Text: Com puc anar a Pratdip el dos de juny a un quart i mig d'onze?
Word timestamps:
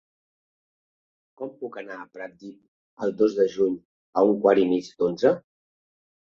Com 1.41 1.51
puc 1.59 1.77
anar 1.83 1.99
a 1.99 2.07
Pratdip 2.15 3.05
el 3.07 3.15
dos 3.21 3.37
de 3.43 3.47
juny 3.59 3.79
a 4.17 4.27
un 4.33 4.43
quart 4.43 4.67
i 4.67 4.69
mig 4.75 4.93
d'onze? 5.01 5.37